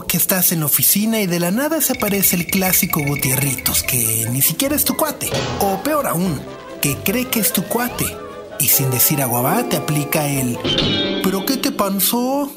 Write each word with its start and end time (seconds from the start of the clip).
Que 0.00 0.16
estás 0.16 0.52
en 0.52 0.60
la 0.60 0.66
oficina 0.66 1.20
y 1.20 1.26
de 1.26 1.38
la 1.38 1.50
nada 1.50 1.82
se 1.82 1.92
aparece 1.92 2.36
el 2.36 2.46
clásico 2.46 3.02
Gutierritos, 3.04 3.82
que 3.82 4.26
ni 4.32 4.40
siquiera 4.40 4.74
es 4.74 4.86
tu 4.86 4.96
cuate. 4.96 5.28
O 5.60 5.82
peor 5.82 6.06
aún, 6.06 6.40
que 6.80 6.96
cree 7.04 7.28
que 7.28 7.40
es 7.40 7.52
tu 7.52 7.62
cuate. 7.64 8.06
Y 8.58 8.68
sin 8.68 8.90
decir 8.90 9.20
aguabá 9.20 9.68
te 9.68 9.76
aplica 9.76 10.26
el 10.26 10.58
¿Pero 11.22 11.44
qué 11.44 11.58
te 11.58 11.72
pasó? 11.72 12.50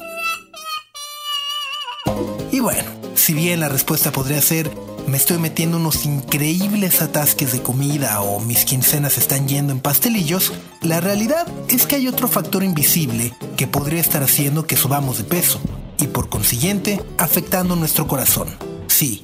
Y 2.52 2.60
bueno, 2.60 2.90
si 3.14 3.34
bien 3.34 3.60
la 3.60 3.68
respuesta 3.68 4.12
podría 4.12 4.40
ser 4.40 4.70
me 5.06 5.18
estoy 5.18 5.36
metiendo 5.36 5.76
unos 5.76 6.06
increíbles 6.06 7.02
atasques 7.02 7.52
de 7.52 7.62
comida 7.62 8.22
o 8.22 8.40
mis 8.40 8.64
quincenas 8.64 9.18
están 9.18 9.46
yendo 9.46 9.72
en 9.72 9.80
pastelillos, 9.80 10.52
la 10.80 11.00
realidad 11.00 11.46
es 11.68 11.86
que 11.86 11.96
hay 11.96 12.08
otro 12.08 12.28
factor 12.28 12.64
invisible 12.64 13.34
que 13.58 13.66
podría 13.66 14.00
estar 14.00 14.22
haciendo 14.22 14.66
que 14.66 14.76
subamos 14.76 15.18
de 15.18 15.24
peso 15.24 15.60
y 15.98 16.06
por 16.08 16.28
consiguiente 16.28 17.02
afectando 17.18 17.76
nuestro 17.76 18.06
corazón. 18.06 18.48
Sí, 18.88 19.22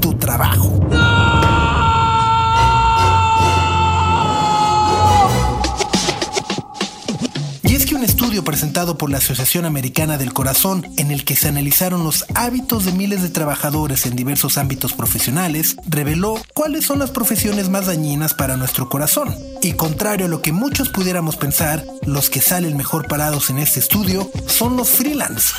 tu 0.00 0.14
trabajo. 0.14 0.80
Y 7.62 7.74
es 7.74 7.86
que 7.86 7.94
un 7.94 8.04
estudio 8.04 8.44
presentado 8.44 8.98
por 8.98 9.10
la 9.10 9.18
Asociación 9.18 9.64
Americana 9.64 10.18
del 10.18 10.32
Corazón, 10.32 10.86
en 10.96 11.10
el 11.10 11.24
que 11.24 11.34
se 11.34 11.48
analizaron 11.48 12.04
los 12.04 12.24
hábitos 12.34 12.84
de 12.84 12.92
miles 12.92 13.22
de 13.22 13.30
trabajadores 13.30 14.06
en 14.06 14.14
diversos 14.14 14.58
ámbitos 14.58 14.92
profesionales, 14.92 15.76
reveló 15.88 16.40
cuáles 16.52 16.84
son 16.84 16.98
las 16.98 17.10
profesiones 17.10 17.70
más 17.70 17.86
dañinas 17.86 18.34
para 18.34 18.56
nuestro 18.56 18.88
corazón. 18.88 19.34
Y 19.62 19.72
contrario 19.72 20.26
a 20.26 20.28
lo 20.28 20.42
que 20.42 20.52
muchos 20.52 20.90
pudiéramos 20.90 21.36
pensar, 21.36 21.84
los 22.04 22.30
que 22.30 22.40
salen 22.40 22.76
mejor 22.76 23.08
parados 23.08 23.50
en 23.50 23.58
este 23.58 23.80
estudio 23.80 24.30
son 24.46 24.76
los 24.76 24.90
freelance 24.90 25.52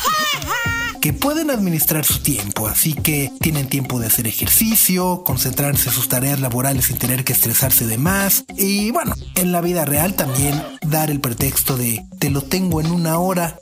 que 1.05 1.13
pueden 1.13 1.51
administrar 1.51 2.03
su 2.03 2.23
tiempo, 2.23 2.67
así 2.67 2.95
que 2.95 3.31
tienen 3.39 3.67
tiempo 3.67 3.99
de 3.99 4.07
hacer 4.07 4.25
ejercicio, 4.25 5.21
concentrarse 5.23 5.89
en 5.89 5.93
sus 5.93 6.09
tareas 6.09 6.39
laborales 6.39 6.85
sin 6.85 6.97
tener 6.97 7.23
que 7.23 7.33
estresarse 7.33 7.85
de 7.85 7.99
más 7.99 8.43
y 8.57 8.89
bueno, 8.89 9.13
en 9.35 9.51
la 9.51 9.61
vida 9.61 9.85
real 9.85 10.15
también 10.15 10.59
dar 10.81 11.11
el 11.11 11.19
pretexto 11.19 11.77
de 11.77 12.03
te 12.17 12.31
lo 12.31 12.41
tengo 12.41 12.81
en 12.81 12.89
una 12.89 13.19
hora. 13.19 13.59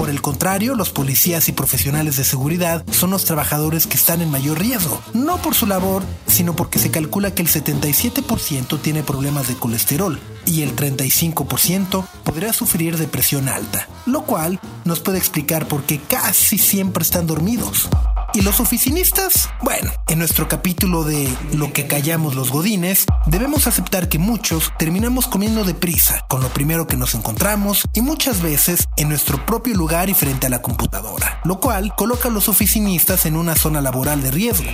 Por 0.00 0.08
el 0.08 0.22
contrario, 0.22 0.76
los 0.76 0.88
policías 0.88 1.50
y 1.50 1.52
profesionales 1.52 2.16
de 2.16 2.24
seguridad 2.24 2.82
son 2.90 3.10
los 3.10 3.26
trabajadores 3.26 3.86
que 3.86 3.98
están 3.98 4.22
en 4.22 4.30
mayor 4.30 4.58
riesgo, 4.58 4.98
no 5.12 5.36
por 5.42 5.54
su 5.54 5.66
labor, 5.66 6.02
sino 6.26 6.56
porque 6.56 6.78
se 6.78 6.90
calcula 6.90 7.34
que 7.34 7.42
el 7.42 7.48
77% 7.48 8.80
tiene 8.80 9.02
problemas 9.02 9.46
de 9.46 9.56
colesterol 9.56 10.18
y 10.46 10.62
el 10.62 10.74
35% 10.74 12.06
podría 12.24 12.54
sufrir 12.54 12.96
depresión 12.96 13.50
alta, 13.50 13.88
lo 14.06 14.22
cual 14.22 14.58
nos 14.86 15.00
puede 15.00 15.18
explicar 15.18 15.68
por 15.68 15.82
qué 15.82 16.00
casi 16.00 16.56
siempre 16.56 17.02
están 17.02 17.26
dormidos. 17.26 17.90
¿Y 18.32 18.42
los 18.42 18.60
oficinistas? 18.60 19.48
Bueno, 19.60 19.90
en 20.06 20.18
nuestro 20.18 20.46
capítulo 20.46 21.02
de 21.02 21.28
Lo 21.52 21.72
que 21.72 21.88
callamos 21.88 22.36
los 22.36 22.50
godines, 22.50 23.06
debemos 23.26 23.66
aceptar 23.66 24.08
que 24.08 24.20
muchos 24.20 24.72
terminamos 24.78 25.26
comiendo 25.26 25.64
deprisa 25.64 26.24
con 26.28 26.40
lo 26.40 26.48
primero 26.50 26.86
que 26.86 26.96
nos 26.96 27.14
encontramos 27.16 27.88
y 27.92 28.02
muchas 28.02 28.40
veces 28.40 28.86
en 28.96 29.08
nuestro 29.08 29.44
propio 29.46 29.74
lugar 29.74 30.10
y 30.10 30.14
frente 30.14 30.46
a 30.46 30.50
la 30.50 30.62
computadora, 30.62 31.40
lo 31.44 31.58
cual 31.58 31.92
coloca 31.96 32.28
a 32.28 32.32
los 32.32 32.48
oficinistas 32.48 33.26
en 33.26 33.36
una 33.36 33.56
zona 33.56 33.80
laboral 33.80 34.22
de 34.22 34.30
riesgo. 34.30 34.70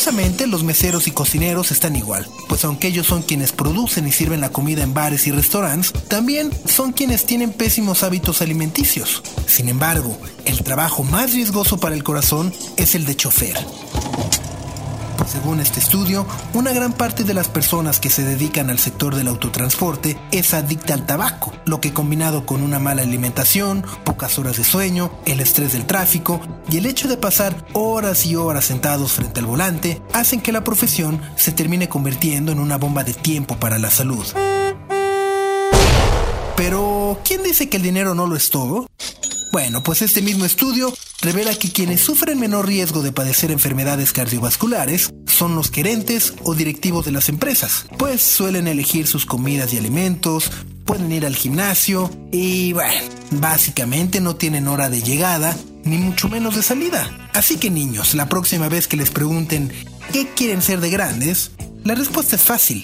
Curiosamente, 0.00 0.46
los 0.46 0.64
meseros 0.64 1.06
y 1.08 1.10
cocineros 1.10 1.72
están 1.72 1.94
igual, 1.94 2.26
pues 2.48 2.64
aunque 2.64 2.88
ellos 2.88 3.06
son 3.06 3.20
quienes 3.20 3.52
producen 3.52 4.08
y 4.08 4.12
sirven 4.12 4.40
la 4.40 4.48
comida 4.48 4.82
en 4.82 4.94
bares 4.94 5.26
y 5.26 5.30
restaurantes, 5.30 5.92
también 6.08 6.50
son 6.64 6.92
quienes 6.92 7.26
tienen 7.26 7.52
pésimos 7.52 8.02
hábitos 8.02 8.40
alimenticios. 8.40 9.22
Sin 9.46 9.68
embargo, 9.68 10.16
el 10.46 10.64
trabajo 10.64 11.02
más 11.02 11.34
riesgoso 11.34 11.78
para 11.78 11.94
el 11.94 12.02
corazón 12.02 12.50
es 12.78 12.94
el 12.94 13.04
de 13.04 13.14
chofer. 13.14 13.58
Según 15.30 15.60
este 15.60 15.78
estudio, 15.78 16.26
una 16.54 16.72
gran 16.72 16.92
parte 16.92 17.22
de 17.22 17.34
las 17.34 17.46
personas 17.46 18.00
que 18.00 18.10
se 18.10 18.24
dedican 18.24 18.68
al 18.68 18.80
sector 18.80 19.14
del 19.14 19.28
autotransporte 19.28 20.18
es 20.32 20.54
adicta 20.54 20.92
al 20.92 21.06
tabaco, 21.06 21.52
lo 21.66 21.80
que 21.80 21.92
combinado 21.92 22.44
con 22.44 22.64
una 22.64 22.80
mala 22.80 23.02
alimentación, 23.02 23.84
pocas 24.02 24.40
horas 24.40 24.56
de 24.56 24.64
sueño, 24.64 25.12
el 25.26 25.38
estrés 25.38 25.72
del 25.72 25.86
tráfico 25.86 26.40
y 26.68 26.78
el 26.78 26.86
hecho 26.86 27.06
de 27.06 27.16
pasar 27.16 27.64
horas 27.74 28.26
y 28.26 28.34
horas 28.34 28.64
sentados 28.64 29.12
frente 29.12 29.38
al 29.38 29.46
volante, 29.46 30.02
hacen 30.12 30.40
que 30.40 30.50
la 30.50 30.64
profesión 30.64 31.22
se 31.36 31.52
termine 31.52 31.88
convirtiendo 31.88 32.50
en 32.50 32.58
una 32.58 32.76
bomba 32.76 33.04
de 33.04 33.14
tiempo 33.14 33.56
para 33.56 33.78
la 33.78 33.92
salud. 33.92 34.26
Pero, 36.56 37.20
¿quién 37.24 37.44
dice 37.44 37.68
que 37.68 37.76
el 37.76 37.84
dinero 37.84 38.16
no 38.16 38.26
lo 38.26 38.34
es 38.34 38.50
todo? 38.50 38.88
Bueno, 39.52 39.80
pues 39.84 40.02
este 40.02 40.22
mismo 40.22 40.44
estudio 40.44 40.92
revela 41.22 41.54
que 41.54 41.70
quienes 41.70 42.00
sufren 42.00 42.38
menor 42.38 42.66
riesgo 42.66 43.02
de 43.02 43.12
padecer 43.12 43.50
enfermedades 43.50 44.12
cardiovasculares 44.12 45.12
son 45.26 45.54
los 45.54 45.70
gerentes 45.70 46.34
o 46.42 46.54
directivos 46.54 47.04
de 47.04 47.12
las 47.12 47.28
empresas, 47.28 47.86
pues 47.98 48.22
suelen 48.22 48.68
elegir 48.68 49.06
sus 49.06 49.26
comidas 49.26 49.72
y 49.72 49.78
alimentos, 49.78 50.50
pueden 50.84 51.12
ir 51.12 51.26
al 51.26 51.36
gimnasio 51.36 52.10
y 52.32 52.72
bueno, 52.72 53.02
básicamente 53.32 54.20
no 54.20 54.36
tienen 54.36 54.68
hora 54.68 54.88
de 54.88 55.02
llegada 55.02 55.56
ni 55.84 55.98
mucho 55.98 56.28
menos 56.28 56.56
de 56.56 56.62
salida. 56.62 57.30
Así 57.32 57.56
que 57.56 57.70
niños, 57.70 58.14
la 58.14 58.28
próxima 58.28 58.68
vez 58.68 58.86
que 58.86 58.96
les 58.96 59.10
pregunten 59.10 59.72
qué 60.12 60.28
quieren 60.34 60.62
ser 60.62 60.80
de 60.80 60.90
grandes, 60.90 61.52
la 61.84 61.94
respuesta 61.94 62.36
es 62.36 62.42
fácil, 62.42 62.82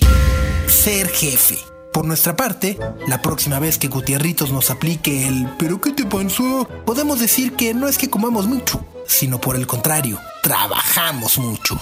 ser 0.68 1.08
jefe. 1.08 1.56
Por 1.96 2.04
nuestra 2.04 2.36
parte, 2.36 2.78
la 3.06 3.22
próxima 3.22 3.58
vez 3.58 3.78
que 3.78 3.88
Gutierritos 3.88 4.52
nos 4.52 4.70
aplique 4.70 5.26
el 5.26 5.48
¿pero 5.58 5.80
qué 5.80 5.92
te 5.92 6.04
pasó? 6.04 6.68
Podemos 6.84 7.18
decir 7.18 7.54
que 7.54 7.72
no 7.72 7.88
es 7.88 7.96
que 7.96 8.10
comamos 8.10 8.46
mucho, 8.46 8.84
sino 9.06 9.40
por 9.40 9.56
el 9.56 9.66
contrario, 9.66 10.18
trabajamos 10.42 11.38
mucho. 11.38 11.80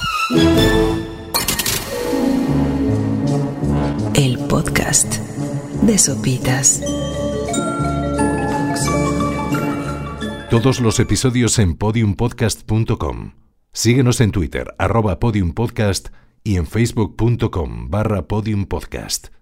El 4.15 4.39
podcast 4.39 5.17
de 5.83 5.99
Sopitas. 5.99 6.81
Todos 10.49 10.79
los 10.79 11.01
episodios 11.01 11.59
en 11.59 11.75
podiumpodcast.com. 11.75 13.33
Síguenos 13.73 14.21
en 14.21 14.31
Twitter, 14.31 14.77
arroba 14.79 15.19
podiumpodcast 15.19 16.11
y 16.45 16.55
en 16.55 16.69
facebook.com 16.69 17.91
barra 17.91 18.29
podiumpodcast. 18.29 19.35